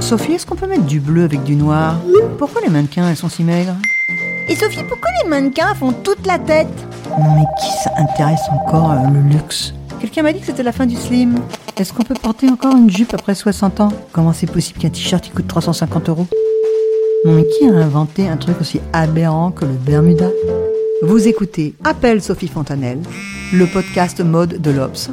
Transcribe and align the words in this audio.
Sophie, 0.00 0.34
est-ce 0.34 0.46
qu'on 0.46 0.54
peut 0.54 0.66
mettre 0.66 0.84
du 0.84 1.00
bleu 1.00 1.24
avec 1.24 1.42
du 1.44 1.56
noir 1.56 1.96
Pourquoi 2.38 2.60
les 2.60 2.68
mannequins, 2.68 3.08
elles 3.08 3.16
sont 3.16 3.28
si 3.28 3.42
maigres 3.42 3.74
Et 4.48 4.54
Sophie, 4.54 4.84
pourquoi 4.88 5.10
les 5.22 5.28
mannequins 5.28 5.74
font 5.74 5.92
toute 5.92 6.26
la 6.26 6.38
tête 6.38 6.68
Non 7.18 7.34
mais 7.34 7.44
qui 7.60 7.70
ça 7.82 7.90
intéresse 7.96 8.42
encore 8.52 8.92
euh, 8.92 8.96
le 9.12 9.20
luxe 9.20 9.74
Quelqu'un 10.00 10.22
m'a 10.22 10.32
dit 10.32 10.40
que 10.40 10.46
c'était 10.46 10.62
la 10.62 10.72
fin 10.72 10.84
du 10.84 10.96
slim. 10.96 11.36
Est-ce 11.78 11.92
qu'on 11.94 12.02
peut 12.02 12.14
porter 12.14 12.48
encore 12.50 12.76
une 12.76 12.90
jupe 12.90 13.14
après 13.14 13.34
60 13.34 13.80
ans 13.80 13.88
Comment 14.12 14.32
c'est 14.34 14.46
possible 14.50 14.78
qu'un 14.78 14.90
t-shirt 14.90 15.26
il 15.26 15.32
coûte 15.32 15.48
350 15.48 16.10
euros 16.10 16.26
Non 17.24 17.32
mais 17.32 17.46
qui 17.48 17.66
a 17.66 17.72
inventé 17.72 18.28
un 18.28 18.36
truc 18.36 18.60
aussi 18.60 18.80
aberrant 18.92 19.50
que 19.50 19.64
le 19.64 19.72
Bermuda 19.72 20.28
Vous 21.02 21.26
écoutez 21.26 21.74
Appel 21.82 22.22
Sophie 22.22 22.48
Fontanelle, 22.48 23.00
le 23.54 23.66
podcast 23.66 24.20
mode 24.20 24.60
de 24.60 24.70
l'Obs, 24.72 25.10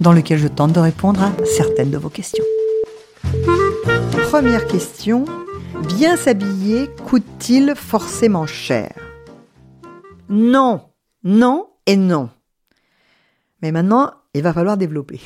dans 0.00 0.14
lequel 0.14 0.38
je 0.38 0.48
tente 0.48 0.72
de 0.72 0.80
répondre 0.80 1.22
à 1.22 1.32
certaines 1.44 1.90
de 1.90 1.98
vos 1.98 2.08
questions. 2.08 2.44
Première 4.30 4.66
question, 4.66 5.26
bien 5.86 6.16
s'habiller 6.16 6.88
coûte-t-il 7.06 7.74
forcément 7.74 8.46
cher? 8.46 8.94
Non, 10.30 10.88
non 11.22 11.68
et 11.84 11.96
non. 11.96 12.30
Mais 13.60 13.72
maintenant, 13.72 14.10
il 14.32 14.42
va 14.42 14.54
falloir 14.54 14.78
développer. 14.78 15.20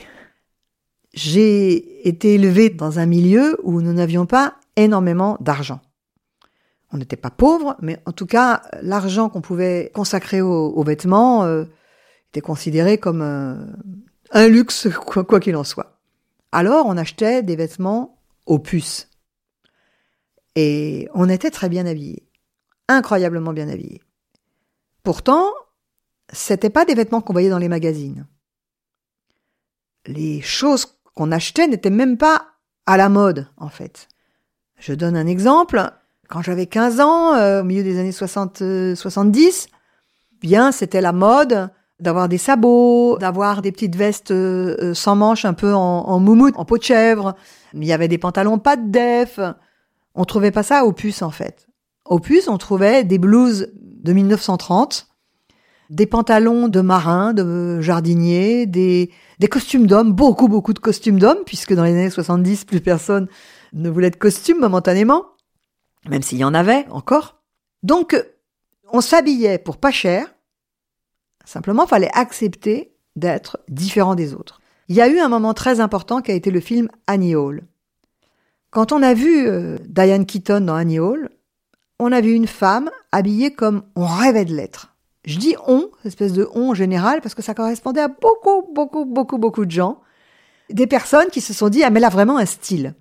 J'ai 1.15 2.09
été 2.09 2.35
élevée 2.35 2.69
dans 2.69 2.99
un 2.99 3.07
milieu 3.07 3.59
où 3.63 3.81
nous 3.81 3.93
n'avions 3.93 4.27
pas 4.27 4.57
énormément 4.75 5.37
d'argent. 5.41 5.81
On 6.93 6.99
n'était 6.99 7.15
pas 7.15 7.31
pauvres, 7.31 7.77
mais 7.81 8.01
en 8.07 8.13
tout 8.13 8.27
cas, 8.27 8.63
l'argent 8.83 9.29
qu'on 9.29 9.41
pouvait 9.41 9.93
consacrer 9.95 10.41
aux, 10.41 10.71
aux 10.71 10.83
vêtements 10.83 11.45
euh, 11.45 11.67
était 12.31 12.41
considéré 12.41 12.99
comme 12.99 13.23
euh, 13.23 13.57
un 14.31 14.47
luxe, 14.47 14.89
quoi 14.93 15.41
qu'il 15.41 15.57
en 15.57 15.65
soit. 15.65 15.99
Alors, 16.53 16.87
on 16.87 16.97
achetait 16.97 17.43
des 17.43 17.57
vêtements 17.57 18.19
aux 18.47 18.59
puces. 18.59 19.09
Et 20.57 21.09
on 21.15 21.29
était 21.29 21.51
très 21.51 21.69
bien 21.69 21.87
habillés. 21.87 22.29
Incroyablement 22.89 23.53
bien 23.53 23.69
habillés. 23.69 24.01
Pourtant, 25.03 25.47
c'était 26.33 26.71
pas 26.71 26.85
des 26.85 26.95
vêtements 26.95 27.21
qu'on 27.21 27.33
voyait 27.33 27.51
dans 27.51 27.59
les 27.59 27.69
magazines. 27.69 28.27
Les 30.07 30.41
choses 30.41 30.99
qu'on 31.15 31.33
achetait 31.33 31.67
n'étaient 31.67 31.91
même 31.91 32.17
pas 32.17 32.47
à 32.87 32.97
la 32.97 33.09
mode, 33.09 33.49
en 33.57 33.69
fait. 33.69 34.09
Je 34.79 34.93
donne 34.95 35.17
un 35.17 35.27
exemple. 35.27 35.91
Quand 36.29 36.43
j'avais 36.43 36.67
15 36.67 37.01
ans, 37.01 37.35
euh, 37.35 37.61
au 37.61 37.65
milieu 37.65 37.83
des 37.83 37.99
années 37.99 38.13
60, 38.13 38.63
euh, 38.63 38.95
70, 38.95 39.69
bien, 40.41 40.73
c'était 40.73 41.01
la 41.01 41.13
mode 41.13 41.71
d'avoir 42.01 42.29
des 42.29 42.39
sabots, 42.39 43.19
d'avoir 43.19 43.63
des 43.63 43.73
petites 43.73 43.97
vestes 43.97 44.31
euh, 44.31 44.77
euh, 44.81 44.95
sans 44.95 45.17
manches 45.17 45.45
un 45.45 45.53
peu 45.53 45.75
en, 45.75 45.79
en 45.81 46.19
moumoute, 46.19 46.55
en 46.57 46.65
peau 46.65 46.79
de 46.79 46.83
chèvre. 46.83 47.35
Il 47.75 47.85
y 47.85 47.93
avait 47.93 48.09
des 48.09 48.19
pantalons 48.19 48.59
pas 48.59 48.77
de 48.77 48.91
def. 48.91 49.39
On 50.15 50.25
trouvait 50.25 50.51
pas 50.51 50.63
ça 50.63 50.85
aux 50.85 50.93
puces, 50.93 51.23
en 51.23 51.31
fait. 51.31 51.69
Aux 52.07 52.19
puces, 52.19 52.49
on 52.49 52.59
trouvait 52.59 53.05
des 53.05 53.19
blouses 53.19 53.69
de 53.75 54.13
1930, 54.13 55.09
des 55.91 56.07
pantalons 56.07 56.69
de 56.69 56.81
marin, 56.81 57.33
de 57.35 57.81
jardinier, 57.81 58.67
des, 58.67 59.11
des 59.39 59.49
costumes 59.49 59.87
d'hommes, 59.87 60.13
beaucoup, 60.13 60.49
beaucoup 60.49 60.73
de 60.73 60.79
costumes 60.79 61.19
d'hommes, 61.19 61.45
puisque 61.47 61.75
dans 61.75 61.85
les 61.85 61.93
années 61.93 62.11
70, 62.11 62.65
plus 62.65 62.81
personne 62.81 63.29
ne 63.73 63.91
voulait 63.91 64.11
de 64.11 64.17
costume 64.17 64.59
momentanément, 64.59 65.27
même 66.09 66.23
s'il 66.23 66.39
y 66.39 66.45
en 66.45 66.55
avait 66.55 66.87
encore. 66.91 67.43
Donc, 67.83 68.17
on 68.93 69.01
s'habillait 69.01 69.59
pour 69.59 69.77
pas 69.77 69.91
cher, 69.91 70.27
simplement 71.51 71.87
fallait 71.87 72.11
accepter 72.15 72.95
d'être 73.17 73.59
différent 73.69 74.15
des 74.15 74.35
autres. 74.35 74.61
Il 74.89 74.97
y 74.97 75.01
a 75.01 75.09
eu 75.09 75.19
un 75.19 75.29
moment 75.29 75.55
très 75.55 75.81
important 75.81 76.21
qui 76.21 76.31
a 76.31 76.35
été 76.35 76.51
le 76.51 76.61
film 76.61 76.89
Annie 77.07 77.35
Hall. 77.35 77.65
Quand 78.71 78.93
on 78.93 79.03
a 79.03 79.15
vu 79.15 79.47
euh, 79.47 79.77
Diane 79.85 80.27
Keaton 80.27 80.61
dans 80.61 80.77
Annie 80.77 81.01
Hall, 81.01 81.29
on 81.99 82.13
a 82.13 82.21
vu 82.21 82.33
une 82.33 82.47
femme 82.47 82.91
habillée 83.11 83.53
comme 83.53 83.83
on 83.97 84.07
rêvait 84.07 84.45
de 84.45 84.55
l'être. 84.55 84.95
Je 85.25 85.39
dis 85.39 85.57
on, 85.67 85.91
espèce 86.05 86.33
de 86.33 86.49
on 86.55 86.71
en 86.71 86.75
général, 86.75 87.21
parce 87.21 87.35
que 87.35 87.43
ça 87.43 87.55
correspondait 87.55 88.01
à 88.01 88.09
beaucoup, 88.09 88.73
beaucoup, 88.73 89.05
beaucoup, 89.05 89.39
beaucoup 89.39 89.67
de 89.67 89.71
gens. 89.71 90.01
Des 90.71 90.87
personnes 90.87 91.29
qui 91.31 91.41
se 91.41 91.53
sont 91.53 91.69
dit, 91.69 91.83
ah 91.83 91.91
mais 91.91 91.99
elle 91.99 92.05
a 92.05 92.11
vraiment 92.11 92.39
un 92.39 92.47
style. 92.47 92.95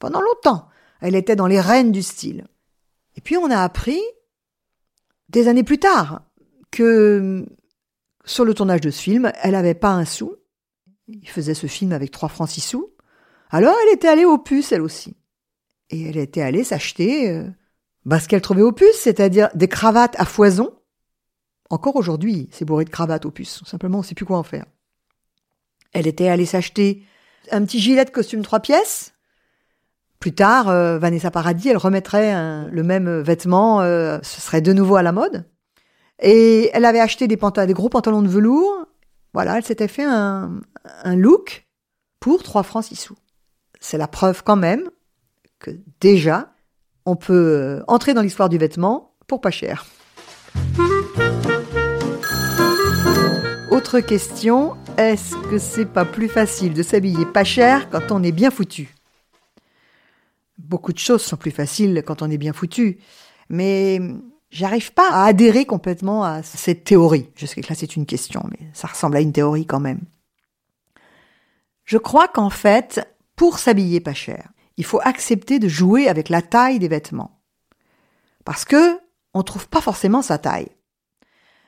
Pendant 0.00 0.20
longtemps, 0.20 0.68
elle 1.00 1.14
était 1.14 1.36
dans 1.36 1.46
les 1.46 1.60
reines 1.60 1.92
du 1.92 2.02
style. 2.02 2.46
Et 3.16 3.20
puis 3.20 3.36
on 3.36 3.50
a 3.50 3.58
appris, 3.58 4.00
des 5.28 5.46
années 5.46 5.62
plus 5.62 5.78
tard, 5.78 6.22
que 6.72 7.46
sur 8.24 8.44
le 8.44 8.54
tournage 8.54 8.80
de 8.80 8.90
ce 8.90 9.02
film, 9.02 9.32
elle 9.42 9.52
n'avait 9.52 9.74
pas 9.74 9.92
un 9.92 10.04
sou. 10.04 10.36
Il 11.08 11.28
faisait 11.28 11.54
ce 11.54 11.66
film 11.66 11.92
avec 11.92 12.10
trois 12.10 12.28
francs 12.28 12.48
six 12.48 12.60
sous. 12.60 12.90
Alors 13.50 13.74
elle 13.82 13.94
était 13.94 14.08
allée 14.08 14.24
aux 14.24 14.38
puces, 14.38 14.72
elle 14.72 14.82
aussi. 14.82 15.16
Et 15.90 16.08
elle 16.08 16.16
était 16.16 16.40
allée 16.40 16.64
s'acheter 16.64 17.30
euh, 17.30 17.48
ce 18.18 18.28
qu'elle 18.28 18.40
trouvait 18.40 18.62
aux 18.62 18.72
puces, 18.72 18.98
c'est-à-dire 18.98 19.50
des 19.54 19.68
cravates 19.68 20.18
à 20.18 20.24
foison. 20.24 20.72
Encore 21.68 21.96
aujourd'hui, 21.96 22.48
c'est 22.52 22.64
bourré 22.64 22.84
de 22.84 22.90
cravates 22.90 23.26
aux 23.26 23.30
puces. 23.30 23.62
Simplement, 23.66 23.98
on 23.98 24.00
ne 24.02 24.06
sait 24.06 24.14
plus 24.14 24.24
quoi 24.24 24.38
en 24.38 24.42
faire. 24.42 24.66
Elle 25.92 26.06
était 26.06 26.28
allée 26.28 26.46
s'acheter 26.46 27.04
un 27.50 27.64
petit 27.64 27.80
gilet 27.80 28.04
de 28.04 28.10
costume 28.10 28.42
trois 28.42 28.60
pièces. 28.60 29.12
Plus 30.18 30.34
tard, 30.34 30.68
euh, 30.68 30.98
Vanessa 30.98 31.30
Paradis, 31.30 31.68
elle 31.68 31.76
remettrait 31.76 32.70
le 32.70 32.82
même 32.82 33.20
vêtement, 33.20 33.80
euh, 33.80 34.18
ce 34.22 34.40
serait 34.40 34.60
de 34.60 34.72
nouveau 34.72 34.96
à 34.96 35.02
la 35.02 35.12
mode. 35.12 35.44
Et 36.22 36.70
elle 36.72 36.84
avait 36.84 37.00
acheté 37.00 37.26
des, 37.26 37.36
panta- 37.36 37.66
des 37.66 37.74
gros 37.74 37.88
pantalons 37.88 38.22
de 38.22 38.28
velours. 38.28 38.86
Voilà, 39.34 39.56
elle 39.58 39.64
s'était 39.64 39.88
fait 39.88 40.04
un, 40.04 40.60
un 41.02 41.16
look 41.16 41.66
pour 42.20 42.42
3 42.42 42.62
francs 42.62 42.84
6 42.84 42.96
sous. 42.96 43.16
C'est 43.80 43.98
la 43.98 44.06
preuve 44.08 44.44
quand 44.44 44.56
même 44.56 44.88
que 45.58 45.72
déjà, 46.00 46.52
on 47.06 47.16
peut 47.16 47.32
euh, 47.34 47.82
entrer 47.88 48.14
dans 48.14 48.22
l'histoire 48.22 48.48
du 48.48 48.58
vêtement 48.58 49.14
pour 49.26 49.40
pas 49.40 49.50
cher. 49.50 49.86
Autre 53.70 54.00
question, 54.00 54.76
est-ce 54.98 55.34
que 55.50 55.58
c'est 55.58 55.86
pas 55.86 56.04
plus 56.04 56.28
facile 56.28 56.74
de 56.74 56.82
s'habiller 56.82 57.26
pas 57.26 57.42
cher 57.42 57.90
quand 57.90 58.12
on 58.12 58.22
est 58.22 58.32
bien 58.32 58.50
foutu? 58.50 58.94
Beaucoup 60.58 60.92
de 60.92 60.98
choses 60.98 61.22
sont 61.22 61.36
plus 61.36 61.50
faciles 61.50 62.02
quand 62.06 62.22
on 62.22 62.30
est 62.30 62.38
bien 62.38 62.52
foutu, 62.52 62.98
mais 63.48 64.00
j'arrive 64.52 64.92
pas 64.92 65.08
à 65.10 65.24
adhérer 65.24 65.64
complètement 65.64 66.22
à 66.22 66.42
cette 66.42 66.84
théorie. 66.84 67.28
Je 67.34 67.46
sais 67.46 67.60
que 67.60 67.68
là 67.68 67.74
c'est 67.74 67.96
une 67.96 68.06
question, 68.06 68.44
mais 68.50 68.68
ça 68.74 68.86
ressemble 68.86 69.16
à 69.16 69.20
une 69.20 69.32
théorie 69.32 69.66
quand 69.66 69.80
même. 69.80 70.02
Je 71.84 71.98
crois 71.98 72.28
qu'en 72.28 72.50
fait, 72.50 73.08
pour 73.34 73.58
s'habiller 73.58 74.00
pas 74.00 74.14
cher, 74.14 74.52
il 74.76 74.84
faut 74.84 75.00
accepter 75.02 75.58
de 75.58 75.68
jouer 75.68 76.08
avec 76.08 76.28
la 76.28 76.42
taille 76.42 76.78
des 76.78 76.88
vêtements. 76.88 77.40
Parce 78.44 78.64
que 78.64 79.00
on 79.34 79.42
trouve 79.42 79.68
pas 79.68 79.80
forcément 79.80 80.22
sa 80.22 80.38
taille. 80.38 80.70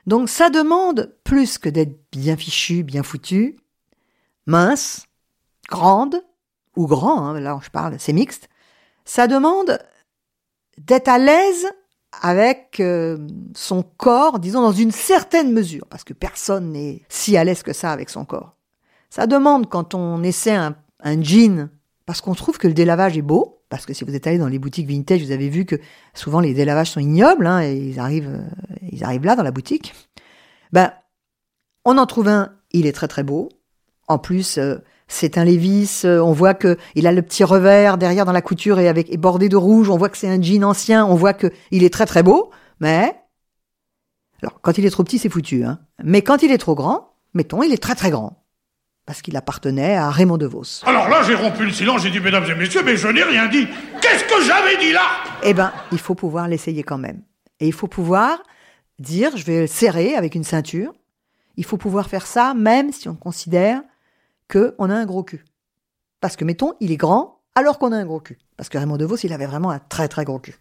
Donc 0.06 0.28
ça 0.28 0.51
demande 0.51 1.16
plus 1.25 1.57
que 1.57 1.71
d'être 1.71 1.98
bien 2.13 2.37
fichu, 2.37 2.83
bien 2.83 3.03
foutu, 3.03 3.57
mince, 4.47 5.07
grande 5.71 6.22
ou 6.77 6.87
grand, 6.87 7.27
hein, 7.27 7.41
là 7.41 7.59
je 7.63 7.71
parle, 7.71 7.97
c'est 7.98 8.13
mixte. 8.13 8.51
Ça 9.07 9.27
demande 9.27 9.78
d'être 10.77 11.09
à 11.09 11.19
l'aise 11.19 11.66
avec 12.22 12.81
euh, 12.81 13.19
son 13.55 13.83
corps, 13.83 14.39
disons 14.39 14.63
dans 14.63 14.72
une 14.72 14.91
certaine 14.91 15.53
mesure, 15.53 15.87
parce 15.89 16.05
que 16.05 16.13
personne 16.13 16.72
n'est 16.72 17.03
si 17.09 17.37
à 17.37 17.45
l'aise 17.45 17.63
que 17.63 17.72
ça 17.72 17.93
avec 17.93 18.11
son 18.11 18.25
corps. 18.25 18.57
Ça 19.11 19.27
demande 19.27 19.69
quand 19.69 19.95
on 19.95 20.22
essaie 20.22 20.55
un, 20.55 20.75
jean, 21.22 21.69
parce 22.07 22.21
qu'on 22.21 22.34
trouve 22.34 22.59
que 22.59 22.66
le 22.66 22.75
délavage 22.75 23.16
est 23.16 23.22
beau, 23.22 23.63
parce 23.69 23.87
que 23.87 23.95
si 23.95 24.05
vous 24.05 24.15
êtes 24.15 24.27
allé 24.27 24.39
dans 24.39 24.49
les 24.49 24.59
boutiques 24.59 24.89
vintage, 24.89 25.22
vous 25.22 25.31
avez 25.31 25.49
vu 25.49 25.65
que 25.65 25.77
souvent 26.15 26.41
les 26.41 26.55
délavages 26.55 26.91
sont 26.91 27.01
ignobles, 27.01 27.47
hein, 27.47 27.63
ils 27.63 27.99
arrivent, 27.99 28.28
euh, 28.28 28.78
ils 28.91 29.05
arrivent 29.05 29.25
là 29.25 29.37
dans 29.37 29.43
la 29.43 29.51
boutique. 29.51 29.95
Ben, 30.72 30.93
on 31.84 31.99
en 31.99 32.07
trouve 32.07 32.28
un, 32.28 32.53
il 32.72 32.87
est 32.87 32.93
très 32.93 33.09
très 33.09 33.22
beau. 33.22 33.49
En 34.09 34.19
plus, 34.19 34.59
euh, 34.59 34.77
c'est 35.06 35.39
un 35.39 35.45
Levis, 35.45 36.03
euh, 36.04 36.21
on 36.21 36.33
voit 36.33 36.54
que 36.54 36.77
il 36.95 37.06
a 37.06 37.12
le 37.12 37.22
petit 37.22 37.45
revers 37.45 37.98
derrière 37.98 38.24
dans 38.24 38.33
la 38.33 38.42
couture 38.42 38.78
et 38.78 38.89
avec 38.89 39.12
et 39.12 39.16
bordé 39.16 39.48
de 39.48 39.56
rouge, 39.56 39.91
on 39.91 39.97
voit 39.97 40.09
que 40.09 40.16
c'est 40.16 40.28
un 40.28 40.41
jean 40.41 40.65
ancien, 40.65 41.04
on 41.04 41.15
voit 41.15 41.34
que 41.34 41.53
il 41.71 41.84
est 41.84 41.92
très 41.92 42.06
très 42.06 42.22
beau, 42.22 42.51
mais 42.80 43.15
Alors, 44.42 44.60
quand 44.62 44.78
il 44.78 44.86
est 44.86 44.91
trop 44.91 45.04
petit, 45.04 45.18
c'est 45.18 45.28
foutu. 45.28 45.65
Hein. 45.65 45.78
Mais 46.03 46.22
quand 46.22 46.42
il 46.42 46.51
est 46.51 46.59
trop 46.59 46.74
grand, 46.74 47.15
mettons, 47.34 47.62
il 47.62 47.72
est 47.72 47.83
très 47.83 47.95
très 47.95 48.10
grand. 48.10 48.41
Parce 49.06 49.21
qu'il 49.21 49.36
appartenait 49.36 49.97
à 49.97 50.10
Raymond 50.10 50.39
DeVos. 50.39 50.83
Alors 50.86 51.10
là, 51.10 51.22
j'ai 51.22 51.34
rompu 51.34 51.66
le 51.66 51.72
silence, 51.72 52.03
j'ai 52.03 52.10
dit, 52.10 52.21
mesdames 52.21 52.45
et 52.51 52.54
messieurs, 52.54 52.83
mais 52.83 52.97
je 52.97 53.09
n'ai 53.09 53.22
rien 53.22 53.48
dit. 53.48 53.66
Qu'est-ce 54.01 54.24
que 54.24 54.42
j'avais 54.42 54.78
dit 54.78 54.92
là? 54.92 55.03
Eh 55.42 55.53
ben, 55.53 55.72
il 55.92 55.98
faut 55.98 56.15
pouvoir 56.15 56.48
l'essayer 56.48 56.83
quand 56.83 56.97
même. 56.97 57.21
Et 57.60 57.66
il 57.66 57.74
faut 57.74 57.86
pouvoir 57.86 58.42
dire, 58.98 59.36
je 59.36 59.45
vais 59.45 59.62
le 59.62 59.66
serrer 59.66 60.15
avec 60.15 60.34
une 60.34 60.45
ceinture. 60.45 60.95
Il 61.56 61.66
faut 61.66 61.77
pouvoir 61.77 62.09
faire 62.09 62.27
ça 62.27 62.54
même 62.54 62.92
si 62.92 63.09
on 63.09 63.15
considère 63.15 63.83
qu'on 64.50 64.91
a 64.91 64.94
un 64.94 65.06
gros 65.06 65.24
cul. 65.24 65.44
Parce 66.20 66.36
que, 66.36 66.44
mettons, 66.44 66.74
il 66.80 66.91
est 66.91 66.96
grand 66.96 67.42
alors 67.54 67.78
qu'on 67.78 67.92
a 67.92 67.96
un 67.96 68.06
gros 68.06 68.20
cul. 68.20 68.38
Parce 68.56 68.68
que 68.68 68.78
Raymond 68.78 68.96
DeVos, 68.96 69.16
il 69.16 69.32
avait 69.32 69.46
vraiment 69.46 69.70
un 69.70 69.78
très 69.78 70.08
très 70.08 70.24
gros 70.24 70.38
cul. 70.38 70.56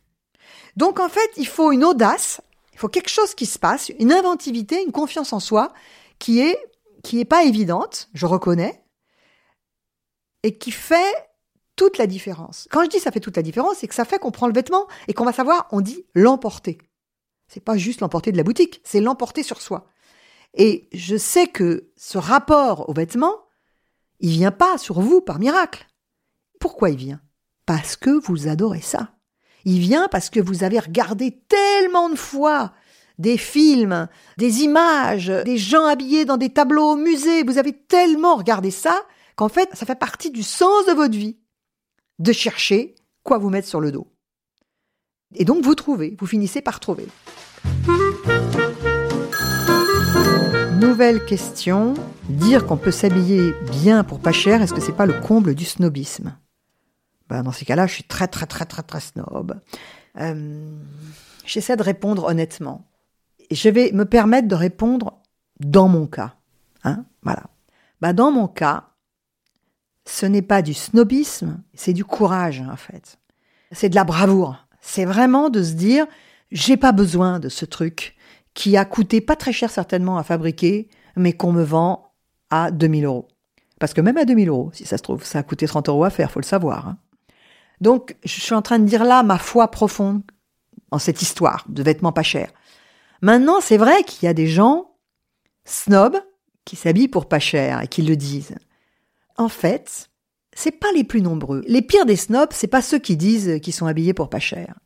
Donc 0.75 0.99
en 0.99 1.09
fait, 1.09 1.29
il 1.37 1.47
faut 1.47 1.71
une 1.71 1.83
audace, 1.83 2.41
il 2.73 2.79
faut 2.79 2.89
quelque 2.89 3.09
chose 3.09 3.33
qui 3.35 3.45
se 3.45 3.59
passe, 3.59 3.89
une 3.99 4.11
inventivité, 4.11 4.83
une 4.83 4.91
confiance 4.91 5.33
en 5.33 5.39
soi 5.39 5.71
qui 6.19 6.41
est 6.41 6.57
qui 7.03 7.19
est 7.19 7.25
pas 7.25 7.43
évidente, 7.43 8.09
je 8.13 8.25
reconnais, 8.25 8.81
et 10.43 10.57
qui 10.57 10.71
fait 10.71 11.13
toute 11.75 11.97
la 11.97 12.07
différence. 12.07 12.67
Quand 12.71 12.83
je 12.83 12.89
dis 12.89 12.99
ça 12.99 13.11
fait 13.11 13.19
toute 13.19 13.35
la 13.35 13.43
différence, 13.43 13.77
c'est 13.77 13.87
que 13.87 13.95
ça 13.95 14.05
fait 14.05 14.19
qu'on 14.19 14.31
prend 14.31 14.47
le 14.47 14.53
vêtement 14.53 14.87
et 15.07 15.13
qu'on 15.13 15.25
va 15.25 15.33
savoir, 15.33 15.67
on 15.71 15.81
dit 15.81 16.05
l'emporter. 16.13 16.77
C'est 17.47 17.63
pas 17.63 17.77
juste 17.77 17.99
l'emporter 18.01 18.31
de 18.31 18.37
la 18.37 18.43
boutique, 18.43 18.81
c'est 18.83 19.01
l'emporter 19.01 19.43
sur 19.43 19.61
soi. 19.61 19.87
Et 20.53 20.87
je 20.93 21.17
sais 21.17 21.47
que 21.47 21.91
ce 21.97 22.17
rapport 22.17 22.89
au 22.89 22.93
vêtement, 22.93 23.42
il 24.19 24.31
vient 24.31 24.51
pas 24.51 24.77
sur 24.77 24.99
vous 24.99 25.21
par 25.21 25.39
miracle. 25.39 25.87
Pourquoi 26.59 26.89
il 26.89 26.97
vient? 26.97 27.21
Parce 27.65 27.95
que 27.95 28.09
vous 28.09 28.47
adorez 28.47 28.81
ça. 28.81 29.15
Il 29.65 29.79
vient 29.79 30.07
parce 30.09 30.29
que 30.29 30.39
vous 30.39 30.63
avez 30.63 30.79
regardé 30.79 31.43
tellement 31.47 32.09
de 32.09 32.15
fois 32.15 32.73
des 33.17 33.37
films, 33.37 34.07
des 34.37 34.63
images, 34.63 35.27
des 35.27 35.57
gens 35.57 35.85
habillés 35.85 36.25
dans 36.25 36.37
des 36.37 36.49
tableaux 36.49 36.93
au 36.93 36.95
musée. 36.95 37.43
Vous 37.43 37.57
avez 37.57 37.73
tellement 37.73 38.35
regardé 38.35 38.71
ça 38.71 39.05
qu'en 39.35 39.49
fait, 39.49 39.69
ça 39.73 39.85
fait 39.85 39.95
partie 39.95 40.31
du 40.31 40.43
sens 40.43 40.85
de 40.85 40.93
votre 40.93 41.17
vie 41.17 41.37
de 42.19 42.31
chercher 42.31 42.95
quoi 43.23 43.37
vous 43.37 43.49
mettre 43.49 43.67
sur 43.67 43.79
le 43.79 43.91
dos. 43.91 44.07
Et 45.35 45.45
donc 45.45 45.63
vous 45.63 45.75
trouvez, 45.75 46.15
vous 46.19 46.27
finissez 46.27 46.61
par 46.61 46.79
trouver. 46.79 47.07
Nouvelle 50.83 51.25
question. 51.25 51.95
Dire 52.29 52.65
qu'on 52.65 52.77
peut 52.77 52.91
s'habiller 52.91 53.53
bien 53.71 54.03
pour 54.03 54.19
pas 54.19 54.31
cher, 54.31 54.61
est-ce 54.61 54.73
que 54.73 54.81
c'est 54.81 54.91
pas 54.91 55.05
le 55.05 55.19
comble 55.19 55.55
du 55.55 55.65
snobisme? 55.65 56.37
Ben, 57.29 57.41
Dans 57.43 57.51
ces 57.51 57.65
cas-là, 57.65 57.87
je 57.87 57.93
suis 57.93 58.03
très 58.03 58.27
très 58.27 58.45
très 58.45 58.65
très 58.65 58.83
très 58.83 58.99
snob. 58.99 59.59
Euh, 60.19 60.77
j'essaie 61.45 61.75
de 61.75 61.83
répondre 61.83 62.25
honnêtement 62.25 62.85
je 63.51 63.69
vais 63.69 63.91
me 63.93 64.05
permettre 64.05 64.47
de 64.47 64.55
répondre 64.55 65.21
dans 65.59 65.87
mon 65.87 66.07
cas. 66.07 66.35
Hein 66.83 67.05
voilà. 67.21 67.43
Bah, 68.01 68.13
dans 68.13 68.31
mon 68.31 68.47
cas, 68.47 68.89
ce 70.05 70.25
n'est 70.25 70.41
pas 70.41 70.61
du 70.61 70.73
snobisme, 70.73 71.61
c'est 71.73 71.93
du 71.93 72.03
courage, 72.03 72.61
en 72.61 72.75
fait. 72.75 73.17
C'est 73.71 73.89
de 73.89 73.95
la 73.95 74.03
bravoure. 74.03 74.67
C'est 74.81 75.05
vraiment 75.05 75.49
de 75.49 75.63
se 75.63 75.73
dire, 75.73 76.05
j'ai 76.51 76.77
pas 76.77 76.91
besoin 76.91 77.39
de 77.39 77.49
ce 77.49 77.65
truc 77.65 78.15
qui 78.53 78.77
a 78.77 78.85
coûté 78.85 79.21
pas 79.21 79.35
très 79.35 79.51
cher 79.51 79.69
certainement 79.69 80.17
à 80.17 80.23
fabriquer, 80.23 80.89
mais 81.15 81.33
qu'on 81.33 81.51
me 81.51 81.63
vend 81.63 82.13
à 82.49 82.71
2000 82.71 83.05
euros. 83.05 83.27
Parce 83.79 83.93
que 83.93 84.01
même 84.01 84.17
à 84.17 84.25
2000 84.25 84.49
euros, 84.49 84.69
si 84.73 84.85
ça 84.85 84.97
se 84.97 85.03
trouve, 85.03 85.23
ça 85.23 85.39
a 85.39 85.43
coûté 85.43 85.67
30 85.67 85.89
euros 85.89 86.03
à 86.03 86.09
faire, 86.09 86.31
faut 86.31 86.39
le 86.39 86.45
savoir. 86.45 86.87
Hein. 86.87 86.97
Donc, 87.81 88.15
je 88.23 88.39
suis 88.39 88.53
en 88.53 88.61
train 88.61 88.79
de 88.79 88.85
dire 88.85 89.03
là 89.03 89.23
ma 89.23 89.37
foi 89.37 89.69
profonde 89.69 90.21
en 90.91 90.99
cette 90.99 91.21
histoire 91.21 91.65
de 91.67 91.83
vêtements 91.83 92.11
pas 92.11 92.23
chers. 92.23 92.51
Maintenant, 93.21 93.59
c'est 93.61 93.77
vrai 93.77 94.03
qu'il 94.03 94.25
y 94.25 94.29
a 94.29 94.33
des 94.33 94.47
gens 94.47 94.91
snobs 95.65 96.21
qui 96.65 96.75
s'habillent 96.75 97.07
pour 97.07 97.27
pas 97.27 97.39
cher 97.39 97.81
et 97.81 97.87
qui 97.87 98.01
le 98.01 98.15
disent. 98.15 98.55
En 99.37 99.49
fait, 99.49 100.09
c'est 100.53 100.79
pas 100.79 100.91
les 100.93 101.03
plus 101.03 101.21
nombreux. 101.21 101.63
Les 101.67 101.81
pires 101.81 102.05
des 102.05 102.15
snobs, 102.15 102.53
c'est 102.53 102.67
pas 102.67 102.81
ceux 102.81 102.99
qui 102.99 103.17
disent 103.17 103.59
qu'ils 103.61 103.73
sont 103.73 103.87
habillés 103.87 104.13
pour 104.13 104.29
pas 104.29 104.39
cher, 104.39 104.79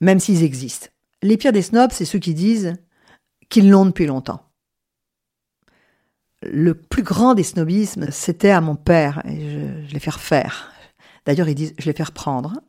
même 0.00 0.20
s'ils 0.20 0.42
existent. 0.42 0.88
Les 1.22 1.36
pires 1.36 1.52
des 1.52 1.62
snobs, 1.62 1.92
c'est 1.92 2.04
ceux 2.04 2.18
qui 2.18 2.34
disent 2.34 2.74
qu'ils 3.54 3.70
l'ont 3.70 3.86
depuis 3.86 4.06
longtemps. 4.06 4.40
Le 6.42 6.74
plus 6.74 7.04
grand 7.04 7.34
des 7.34 7.44
snobismes, 7.44 8.08
c'était 8.10 8.50
à 8.50 8.60
mon 8.60 8.74
père, 8.74 9.22
et 9.24 9.86
je, 9.86 9.94
l'ai 9.94 10.00
fait 10.00 10.10
refaire. 10.10 10.72
D'ailleurs, 11.24 11.48
ils 11.48 11.54
disent, 11.54 11.72
je 11.78 11.86
l'ai 11.86 11.92
fait 11.92 12.02
reprendre. 12.02 12.60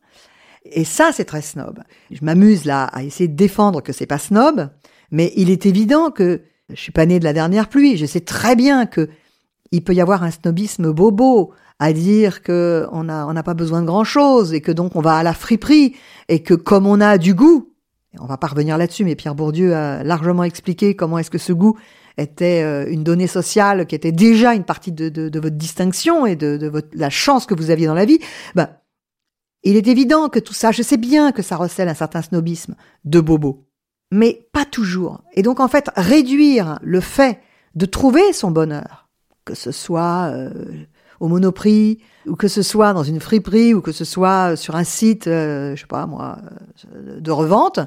Et 0.64 0.86
ça, 0.86 1.10
c'est 1.12 1.26
très 1.26 1.42
snob. 1.42 1.80
Je 2.12 2.24
m'amuse 2.24 2.66
là 2.66 2.84
à 2.84 3.02
essayer 3.02 3.28
de 3.28 3.36
défendre 3.36 3.82
que 3.82 3.94
c'est 3.94 4.06
pas 4.06 4.20
snob, 4.20 4.70
mais 5.10 5.34
il 5.36 5.50
est 5.50 5.66
évident 5.66 6.12
que 6.12 6.44
je 6.70 6.80
suis 6.80 6.92
pas 6.92 7.08
né 7.08 7.18
de 7.18 7.24
la 7.24 7.34
dernière 7.34 7.68
pluie. 7.68 7.98
Je 7.98 8.06
sais 8.06 8.22
très 8.22 8.56
bien 8.56 8.86
que 8.86 9.10
il 9.72 9.84
peut 9.84 9.96
y 9.96 10.02
avoir 10.02 10.22
un 10.22 10.30
snobisme 10.30 10.92
bobo 10.92 11.52
à 11.80 11.94
dire 11.94 12.44
que 12.44 12.88
on 12.92 13.04
n'a 13.04 13.44
pas 13.44 13.56
besoin 13.56 13.82
de 13.82 13.88
grand 13.88 14.04
chose 14.04 14.54
et 14.54 14.62
que 14.62 14.72
donc 14.72 14.96
on 14.96 15.02
va 15.02 15.18
à 15.18 15.24
la 15.24 15.34
friperie 15.34 15.96
et 16.30 16.44
que 16.44 16.54
comme 16.54 16.86
on 16.86 17.02
a 17.02 17.18
du 17.18 17.34
goût, 17.34 17.75
on 18.20 18.26
va 18.26 18.38
pas 18.38 18.48
revenir 18.48 18.78
là-dessus, 18.78 19.04
mais 19.04 19.16
Pierre 19.16 19.36
Bourdieu 19.36 19.76
a 19.76 20.04
largement 20.04 20.44
expliqué 20.44 20.96
comment 20.96 21.18
est-ce 21.18 21.32
que 21.32 21.38
ce 21.38 21.54
goût 21.54 21.78
était 22.18 22.64
euh, 22.64 22.90
une 22.90 23.04
donnée 23.04 23.28
sociale 23.28 23.86
qui 23.88 23.96
était 23.96 24.12
déjà 24.12 24.54
une 24.54 24.64
partie 24.64 24.92
de, 24.92 25.40
votre 25.40 25.58
distinction 25.58 26.26
et 26.26 26.36
de, 26.36 26.72
la 26.94 27.10
chance 27.10 27.46
que 27.46 27.54
vous 27.54 27.72
aviez 27.72 27.88
dans 27.88 27.94
la 27.94 28.06
vie. 28.06 28.20
Ben, 28.56 28.70
il 29.64 29.76
est 29.76 29.88
évident 29.88 30.30
que 30.30 30.40
tout 30.40 30.54
ça, 30.54 30.72
je 30.72 30.82
sais 30.82 30.98
bien 30.98 31.32
que 31.32 31.42
ça 31.42 31.58
recèle 31.58 31.90
un 31.90 31.96
certain 31.96 32.22
snobisme 32.22 32.76
de 33.04 33.20
bobo 33.20 33.66
mais 34.12 34.48
pas 34.52 34.66
toujours. 34.66 35.22
Et 35.34 35.42
donc 35.42 35.60
en 35.60 35.68
fait, 35.68 35.90
réduire 35.96 36.80
le 36.82 37.02
fait 37.02 37.40
de 37.76 37.86
trouver 37.86 38.34
son 38.34 38.52
bonheur, 38.52 39.10
que 39.44 39.56
ce 39.56 39.72
soit 39.72 40.32
euh, 40.34 40.86
au 41.20 41.28
Monoprix, 41.28 42.00
ou 42.26 42.36
que 42.36 42.48
ce 42.48 42.62
soit 42.62 42.94
dans 42.94 43.04
une 43.04 43.20
friperie, 43.20 43.74
ou 43.74 43.82
que 43.82 43.92
ce 43.92 44.06
soit 44.06 44.56
sur 44.56 44.76
un 44.76 44.84
site, 44.84 45.28
euh, 45.28 45.76
je 45.76 45.82
sais 45.82 45.88
pas 45.88 46.06
moi, 46.06 46.38
euh, 46.96 47.20
de 47.20 47.32
revente, 47.32 47.80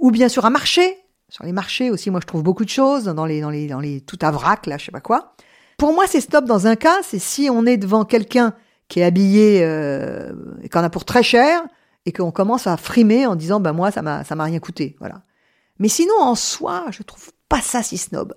ou 0.00 0.10
bien 0.10 0.28
sur 0.28 0.44
un 0.44 0.50
marché. 0.50 0.96
Sur 1.28 1.44
les 1.44 1.52
marchés 1.52 1.90
aussi, 1.90 2.10
moi 2.10 2.20
je 2.20 2.26
trouve 2.26 2.42
beaucoup 2.42 2.64
de 2.64 2.70
choses 2.70 3.04
dans 3.04 3.24
les 3.24 3.40
dans 3.40 3.50
les 3.50 3.68
dans 3.68 3.78
les 3.78 4.00
tout 4.00 4.18
à 4.20 4.32
vrac 4.32 4.66
là, 4.66 4.78
je 4.78 4.86
sais 4.86 4.92
pas 4.92 5.00
quoi. 5.00 5.34
Pour 5.78 5.94
moi, 5.94 6.04
c'est 6.08 6.20
stop 6.20 6.44
dans 6.44 6.66
un 6.66 6.76
cas, 6.76 6.96
c'est 7.02 7.20
si 7.20 7.48
on 7.50 7.64
est 7.66 7.76
devant 7.76 8.04
quelqu'un 8.04 8.52
qui 8.88 9.00
est 9.00 9.04
habillé 9.04 9.58
et 9.60 10.68
qu'on 10.68 10.80
a 10.80 10.90
pour 10.90 11.04
très 11.04 11.22
cher 11.22 11.62
et 12.04 12.12
qu'on 12.12 12.32
commence 12.32 12.66
à 12.66 12.76
frimer 12.76 13.26
en 13.26 13.36
disant 13.36 13.60
ben 13.60 13.72
moi 13.72 13.92
ça 13.92 14.02
m'a 14.02 14.24
ça 14.24 14.34
m'a 14.34 14.44
rien 14.44 14.58
coûté, 14.58 14.96
voilà. 14.98 15.22
Mais 15.80 15.88
sinon, 15.88 16.14
en 16.20 16.34
soi, 16.34 16.84
je 16.90 17.02
trouve 17.02 17.32
pas 17.48 17.60
ça 17.62 17.82
si 17.82 17.96
snob. 17.96 18.34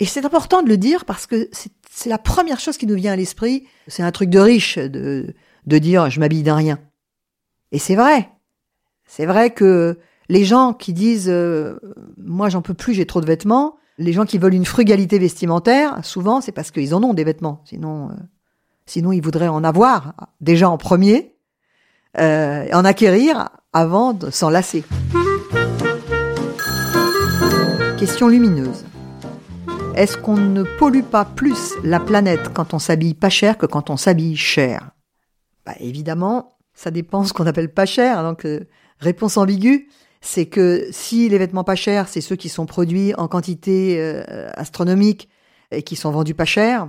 Et 0.00 0.06
c'est 0.06 0.24
important 0.24 0.62
de 0.62 0.68
le 0.68 0.76
dire 0.76 1.04
parce 1.04 1.26
que 1.26 1.48
c'est 1.90 2.08
la 2.08 2.18
première 2.18 2.58
chose 2.58 2.76
qui 2.76 2.86
nous 2.86 2.96
vient 2.96 3.12
à 3.12 3.16
l'esprit. 3.16 3.66
C'est 3.86 4.02
un 4.02 4.10
truc 4.10 4.28
de 4.28 4.40
riche 4.40 4.78
de, 4.78 5.34
de 5.66 5.78
dire 5.78 6.10
je 6.10 6.20
m'habille 6.20 6.42
d'un 6.42 6.56
rien. 6.56 6.78
Et 7.70 7.78
c'est 7.78 7.94
vrai. 7.94 8.30
C'est 9.06 9.26
vrai 9.26 9.50
que 9.50 9.98
les 10.28 10.44
gens 10.44 10.72
qui 10.72 10.92
disent 10.92 11.28
euh, 11.28 11.78
moi 12.16 12.48
j'en 12.48 12.62
peux 12.62 12.74
plus, 12.74 12.94
j'ai 12.94 13.06
trop 13.06 13.20
de 13.20 13.26
vêtements, 13.26 13.76
les 13.98 14.12
gens 14.12 14.24
qui 14.24 14.38
veulent 14.38 14.54
une 14.54 14.64
frugalité 14.64 15.18
vestimentaire, 15.18 16.04
souvent 16.04 16.40
c'est 16.40 16.52
parce 16.52 16.70
qu'ils 16.70 16.94
en 16.94 17.02
ont 17.02 17.14
des 17.14 17.24
vêtements. 17.24 17.62
Sinon, 17.64 18.10
euh, 18.10 18.14
sinon 18.86 19.12
ils 19.12 19.22
voudraient 19.22 19.48
en 19.48 19.62
avoir 19.62 20.14
déjà 20.40 20.68
en 20.68 20.78
premier, 20.78 21.36
euh, 22.18 22.66
en 22.72 22.84
acquérir 22.84 23.50
avant 23.72 24.12
de 24.12 24.30
s'en 24.30 24.50
lasser. 24.50 24.84
Question 27.98 28.28
lumineuse. 28.28 28.84
Est-ce 29.96 30.16
qu'on 30.16 30.36
ne 30.36 30.64
pollue 30.64 31.04
pas 31.04 31.24
plus 31.24 31.72
la 31.84 32.00
planète 32.00 32.52
quand 32.52 32.74
on 32.74 32.80
s'habille 32.80 33.14
pas 33.14 33.30
cher 33.30 33.56
que 33.56 33.64
quand 33.64 33.90
on 33.90 33.96
s'habille 33.96 34.36
cher? 34.36 34.90
Bah, 35.64 35.74
Évidemment, 35.78 36.56
ça 36.74 36.90
dépend 36.90 37.22
ce 37.22 37.32
qu'on 37.32 37.46
appelle 37.46 37.72
pas 37.72 37.86
cher. 37.86 38.24
Donc, 38.24 38.44
euh, 38.44 38.66
réponse 38.98 39.36
ambiguë, 39.36 39.88
c'est 40.20 40.46
que 40.46 40.88
si 40.90 41.28
les 41.28 41.38
vêtements 41.38 41.62
pas 41.62 41.76
chers, 41.76 42.08
c'est 42.08 42.20
ceux 42.20 42.34
qui 42.34 42.48
sont 42.48 42.66
produits 42.66 43.14
en 43.14 43.28
quantité 43.28 44.00
euh, 44.00 44.50
astronomique 44.54 45.28
et 45.70 45.84
qui 45.84 45.94
sont 45.94 46.10
vendus 46.10 46.34
pas 46.34 46.44
cher, 46.44 46.88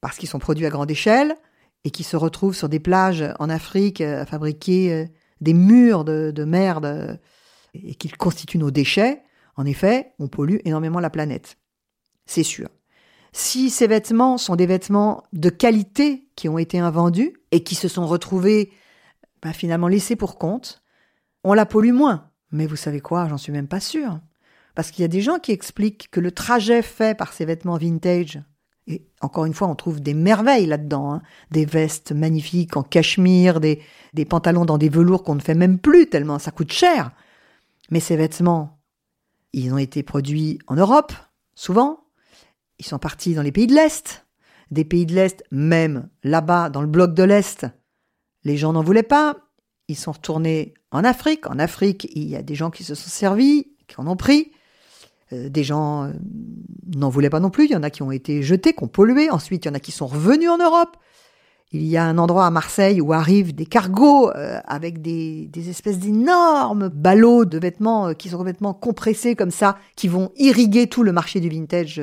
parce 0.00 0.16
qu'ils 0.16 0.28
sont 0.28 0.38
produits 0.38 0.66
à 0.66 0.70
grande 0.70 0.90
échelle, 0.90 1.34
et 1.82 1.90
qui 1.90 2.04
se 2.04 2.16
retrouvent 2.16 2.54
sur 2.54 2.68
des 2.68 2.80
plages 2.80 3.24
en 3.40 3.50
Afrique 3.50 4.00
à 4.00 4.26
fabriquer 4.26 5.08
des 5.40 5.54
murs 5.54 6.04
de, 6.04 6.30
de 6.30 6.44
merde 6.44 7.18
et 7.74 7.96
qui 7.96 8.08
constituent 8.10 8.58
nos 8.58 8.70
déchets, 8.70 9.22
en 9.56 9.66
effet, 9.66 10.12
on 10.20 10.28
pollue 10.28 10.58
énormément 10.64 11.00
la 11.00 11.10
planète. 11.10 11.56
C'est 12.26 12.42
sûr. 12.42 12.68
Si 13.32 13.70
ces 13.70 13.86
vêtements 13.86 14.38
sont 14.38 14.56
des 14.56 14.66
vêtements 14.66 15.24
de 15.32 15.50
qualité 15.50 16.28
qui 16.36 16.48
ont 16.48 16.58
été 16.58 16.78
invendus 16.78 17.34
et 17.50 17.62
qui 17.62 17.74
se 17.74 17.88
sont 17.88 18.06
retrouvés 18.06 18.72
bah, 19.42 19.52
finalement 19.52 19.88
laissés 19.88 20.16
pour 20.16 20.38
compte, 20.38 20.82
on 21.44 21.52
la 21.52 21.66
pollue 21.66 21.92
moins. 21.92 22.30
Mais 22.50 22.66
vous 22.66 22.76
savez 22.76 23.00
quoi, 23.00 23.28
j'en 23.28 23.38
suis 23.38 23.52
même 23.52 23.68
pas 23.68 23.80
sûr. 23.80 24.20
Parce 24.74 24.90
qu'il 24.90 25.02
y 25.02 25.04
a 25.04 25.08
des 25.08 25.20
gens 25.20 25.38
qui 25.38 25.52
expliquent 25.52 26.10
que 26.10 26.20
le 26.20 26.32
trajet 26.32 26.82
fait 26.82 27.16
par 27.16 27.32
ces 27.32 27.44
vêtements 27.44 27.78
vintage, 27.78 28.42
et 28.88 29.06
encore 29.20 29.46
une 29.46 29.54
fois, 29.54 29.68
on 29.68 29.74
trouve 29.74 30.00
des 30.00 30.14
merveilles 30.14 30.66
là-dedans, 30.66 31.14
hein, 31.14 31.22
des 31.50 31.64
vestes 31.64 32.12
magnifiques 32.12 32.76
en 32.76 32.82
cachemire, 32.82 33.60
des 33.60 33.80
pantalons 34.28 34.64
dans 34.64 34.78
des 34.78 34.88
velours 34.88 35.24
qu'on 35.24 35.34
ne 35.34 35.40
fait 35.40 35.54
même 35.54 35.78
plus 35.78 36.08
tellement 36.08 36.38
ça 36.38 36.52
coûte 36.52 36.72
cher. 36.72 37.10
Mais 37.90 38.00
ces 38.00 38.16
vêtements 38.16 38.80
Ils 39.52 39.72
ont 39.72 39.78
été 39.78 40.02
produits 40.02 40.58
en 40.66 40.76
Europe, 40.76 41.12
souvent. 41.54 42.05
Ils 42.78 42.86
sont 42.86 42.98
partis 42.98 43.34
dans 43.34 43.42
les 43.42 43.52
pays 43.52 43.66
de 43.66 43.74
l'Est. 43.74 44.26
Des 44.70 44.84
pays 44.84 45.06
de 45.06 45.14
l'Est, 45.14 45.44
même 45.50 46.08
là-bas, 46.24 46.70
dans 46.70 46.80
le 46.80 46.88
bloc 46.88 47.14
de 47.14 47.22
l'Est, 47.22 47.66
les 48.44 48.56
gens 48.56 48.72
n'en 48.72 48.82
voulaient 48.82 49.02
pas. 49.02 49.36
Ils 49.88 49.96
sont 49.96 50.12
retournés 50.12 50.74
en 50.90 51.04
Afrique. 51.04 51.46
En 51.46 51.58
Afrique, 51.58 52.08
il 52.14 52.28
y 52.28 52.36
a 52.36 52.42
des 52.42 52.54
gens 52.54 52.70
qui 52.70 52.84
se 52.84 52.94
sont 52.94 53.08
servis, 53.08 53.68
qui 53.86 54.00
en 54.00 54.06
ont 54.06 54.16
pris. 54.16 54.52
Euh, 55.32 55.48
des 55.48 55.64
gens 55.64 56.04
euh, 56.04 56.12
n'en 56.96 57.08
voulaient 57.08 57.30
pas 57.30 57.40
non 57.40 57.50
plus. 57.50 57.64
Il 57.64 57.72
y 57.72 57.76
en 57.76 57.82
a 57.82 57.90
qui 57.90 58.02
ont 58.02 58.12
été 58.12 58.42
jetés, 58.42 58.72
qui 58.72 58.84
ont 58.84 58.88
pollué. 58.88 59.30
Ensuite, 59.30 59.64
il 59.64 59.68
y 59.68 59.70
en 59.70 59.74
a 59.74 59.80
qui 59.80 59.92
sont 59.92 60.06
revenus 60.06 60.50
en 60.50 60.58
Europe. 60.58 60.96
Il 61.72 61.84
y 61.84 61.96
a 61.96 62.04
un 62.04 62.18
endroit 62.18 62.46
à 62.46 62.50
Marseille 62.50 63.00
où 63.00 63.12
arrivent 63.12 63.54
des 63.54 63.66
cargos 63.66 64.30
euh, 64.30 64.60
avec 64.66 65.02
des, 65.02 65.50
espèces 65.68 65.98
d'énormes 65.98 66.88
ballots 66.88 67.44
de 67.44 67.58
vêtements 67.58 68.14
qui 68.14 68.28
sont 68.28 68.38
complètement 68.38 68.72
compressés 68.72 69.34
comme 69.34 69.50
ça, 69.50 69.76
qui 69.96 70.08
vont 70.08 70.30
irriguer 70.36 70.86
tout 70.86 71.02
le 71.02 71.12
marché 71.12 71.40
du 71.40 71.48
vintage 71.48 72.00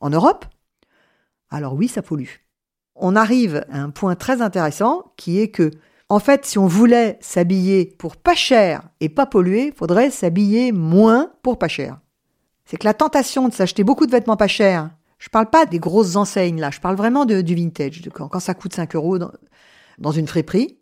en 0.00 0.10
Europe. 0.10 0.44
Alors 1.50 1.74
oui, 1.74 1.86
ça 1.86 2.02
pollue. 2.02 2.42
On 2.94 3.14
arrive 3.16 3.64
à 3.70 3.80
un 3.80 3.90
point 3.90 4.14
très 4.16 4.42
intéressant 4.42 5.12
qui 5.16 5.38
est 5.38 5.48
que 5.48 5.70
en 6.12 6.18
fait, 6.18 6.44
si 6.44 6.58
on 6.58 6.66
voulait 6.66 7.16
s'habiller 7.22 7.86
pour 7.86 8.16
pas 8.16 8.34
cher 8.34 8.82
et 9.00 9.08
pas 9.08 9.24
polluer, 9.24 9.68
il 9.68 9.72
faudrait 9.72 10.10
s'habiller 10.10 10.70
moins 10.70 11.30
pour 11.42 11.58
pas 11.58 11.68
cher. 11.68 12.00
C'est 12.66 12.76
que 12.76 12.84
la 12.84 12.92
tentation 12.92 13.48
de 13.48 13.54
s'acheter 13.54 13.82
beaucoup 13.82 14.04
de 14.04 14.10
vêtements 14.10 14.36
pas 14.36 14.46
chers, 14.46 14.90
je 15.22 15.28
parle 15.28 15.48
pas 15.50 15.66
des 15.66 15.78
grosses 15.78 16.16
enseignes 16.16 16.58
là, 16.58 16.70
je 16.72 16.80
parle 16.80 16.96
vraiment 16.96 17.24
de, 17.24 17.42
du 17.42 17.54
vintage, 17.54 18.02
quand, 18.12 18.40
ça 18.40 18.54
coûte 18.54 18.74
5 18.74 18.96
euros 18.96 19.18
dans, 19.18 20.10
une 20.10 20.26
friperie, 20.26 20.78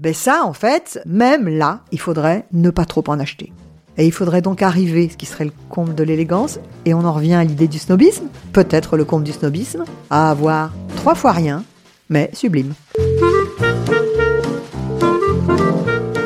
ben 0.00 0.14
ça, 0.14 0.44
en 0.44 0.54
fait, 0.54 0.98
même 1.04 1.46
là, 1.46 1.82
il 1.92 2.00
faudrait 2.00 2.46
ne 2.52 2.70
pas 2.70 2.86
trop 2.86 3.04
en 3.08 3.20
acheter. 3.20 3.52
Et 3.98 4.06
il 4.06 4.12
faudrait 4.12 4.40
donc 4.40 4.62
arriver, 4.62 5.10
ce 5.10 5.18
qui 5.18 5.26
serait 5.26 5.44
le 5.44 5.52
comble 5.68 5.94
de 5.94 6.02
l'élégance, 6.02 6.58
et 6.86 6.94
on 6.94 7.04
en 7.04 7.12
revient 7.12 7.34
à 7.34 7.44
l'idée 7.44 7.68
du 7.68 7.78
snobisme, 7.78 8.28
peut-être 8.54 8.96
le 8.96 9.04
comble 9.04 9.24
du 9.24 9.32
snobisme, 9.32 9.84
à 10.08 10.30
avoir 10.30 10.72
trois 10.96 11.14
fois 11.14 11.32
rien, 11.32 11.62
mais 12.08 12.30
sublime. 12.32 12.72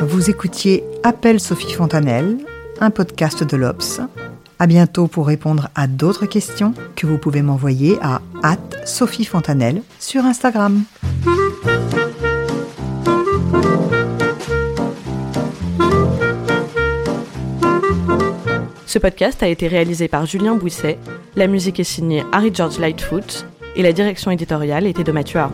Vous 0.03 0.29
écoutiez 0.29 0.85
Appel 1.03 1.41
Sophie 1.41 1.73
Fontanelle, 1.73 2.37
un 2.79 2.91
podcast 2.91 3.43
de 3.43 3.57
l'Obs. 3.57 3.99
À 4.59 4.65
bientôt 4.67 5.07
pour 5.07 5.27
répondre 5.27 5.69
à 5.75 5.87
d'autres 5.87 6.25
questions 6.25 6.73
que 6.95 7.05
vous 7.05 7.17
pouvez 7.17 7.41
m'envoyer 7.41 7.97
à 8.01 8.21
Sophie 8.85 9.25
Fontanelle 9.25 9.81
sur 9.99 10.25
Instagram. 10.25 10.83
Ce 18.85 18.99
podcast 18.99 19.43
a 19.43 19.47
été 19.47 19.67
réalisé 19.67 20.07
par 20.07 20.25
Julien 20.25 20.55
Bouisset, 20.55 20.97
la 21.35 21.47
musique 21.47 21.79
est 21.79 21.83
signée 21.83 22.23
Harry 22.31 22.51
George 22.53 22.79
Lightfoot 22.79 23.45
et 23.75 23.83
la 23.83 23.91
direction 23.91 24.31
éditoriale 24.31 24.87
était 24.87 25.03
de 25.03 25.11
Mathieu 25.11 25.39
Aron. 25.39 25.53